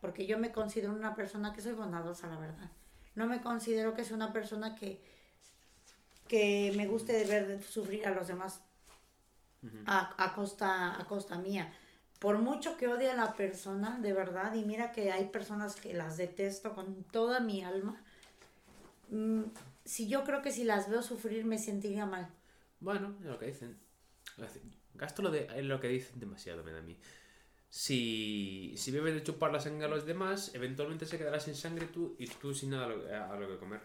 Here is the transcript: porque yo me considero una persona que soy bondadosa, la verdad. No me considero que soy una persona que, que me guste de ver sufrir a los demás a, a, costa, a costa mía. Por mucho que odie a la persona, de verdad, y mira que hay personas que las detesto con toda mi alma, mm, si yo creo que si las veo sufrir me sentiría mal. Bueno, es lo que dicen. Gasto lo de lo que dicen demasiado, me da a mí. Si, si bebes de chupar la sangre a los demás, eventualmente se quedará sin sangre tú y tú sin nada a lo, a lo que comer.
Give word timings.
porque 0.00 0.26
yo 0.26 0.38
me 0.38 0.52
considero 0.52 0.92
una 0.92 1.14
persona 1.14 1.52
que 1.52 1.60
soy 1.60 1.72
bondadosa, 1.72 2.28
la 2.28 2.38
verdad. 2.38 2.70
No 3.14 3.26
me 3.26 3.40
considero 3.40 3.94
que 3.94 4.04
soy 4.04 4.14
una 4.14 4.32
persona 4.32 4.74
que, 4.74 5.00
que 6.28 6.72
me 6.76 6.86
guste 6.86 7.12
de 7.12 7.24
ver 7.24 7.62
sufrir 7.62 8.06
a 8.06 8.10
los 8.10 8.28
demás 8.28 8.60
a, 9.86 10.24
a, 10.24 10.34
costa, 10.34 11.00
a 11.00 11.04
costa 11.06 11.38
mía. 11.38 11.72
Por 12.18 12.38
mucho 12.38 12.76
que 12.76 12.88
odie 12.88 13.10
a 13.10 13.16
la 13.16 13.34
persona, 13.34 13.98
de 14.00 14.12
verdad, 14.12 14.54
y 14.54 14.64
mira 14.64 14.92
que 14.92 15.12
hay 15.12 15.26
personas 15.26 15.76
que 15.76 15.94
las 15.94 16.16
detesto 16.16 16.74
con 16.74 17.04
toda 17.04 17.40
mi 17.40 17.62
alma, 17.62 18.00
mm, 19.10 19.42
si 19.84 20.08
yo 20.08 20.24
creo 20.24 20.42
que 20.42 20.52
si 20.52 20.64
las 20.64 20.90
veo 20.90 21.02
sufrir 21.02 21.44
me 21.44 21.58
sentiría 21.58 22.06
mal. 22.06 22.28
Bueno, 22.80 23.14
es 23.20 23.26
lo 23.26 23.38
que 23.38 23.46
dicen. 23.46 23.78
Gasto 24.94 25.22
lo 25.22 25.30
de 25.30 25.62
lo 25.62 25.80
que 25.80 25.88
dicen 25.88 26.18
demasiado, 26.20 26.62
me 26.62 26.72
da 26.72 26.78
a 26.78 26.82
mí. 26.82 26.96
Si, 27.70 28.74
si 28.76 28.90
bebes 28.90 29.14
de 29.14 29.22
chupar 29.22 29.52
la 29.52 29.60
sangre 29.60 29.84
a 29.86 29.88
los 29.88 30.06
demás, 30.06 30.54
eventualmente 30.54 31.04
se 31.06 31.18
quedará 31.18 31.38
sin 31.38 31.54
sangre 31.54 31.86
tú 31.86 32.16
y 32.18 32.26
tú 32.26 32.54
sin 32.54 32.70
nada 32.70 32.86
a 32.86 32.88
lo, 32.88 33.34
a 33.34 33.38
lo 33.38 33.48
que 33.48 33.58
comer. 33.58 33.76